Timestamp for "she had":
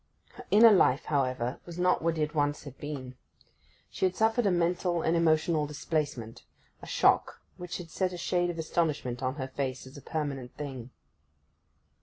3.91-4.15